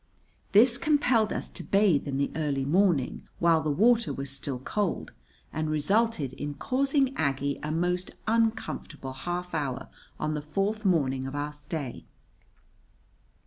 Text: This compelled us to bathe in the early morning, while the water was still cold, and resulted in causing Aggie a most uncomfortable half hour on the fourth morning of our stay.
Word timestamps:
This 0.51 0.79
compelled 0.79 1.31
us 1.31 1.47
to 1.51 1.63
bathe 1.63 2.07
in 2.07 2.17
the 2.17 2.31
early 2.35 2.65
morning, 2.65 3.27
while 3.37 3.61
the 3.61 3.69
water 3.69 4.11
was 4.11 4.31
still 4.31 4.57
cold, 4.57 5.11
and 5.53 5.69
resulted 5.69 6.33
in 6.33 6.55
causing 6.55 7.15
Aggie 7.15 7.59
a 7.61 7.71
most 7.71 8.09
uncomfortable 8.25 9.13
half 9.13 9.53
hour 9.53 9.89
on 10.19 10.33
the 10.33 10.41
fourth 10.41 10.83
morning 10.85 11.27
of 11.27 11.35
our 11.35 11.53
stay. 11.53 12.05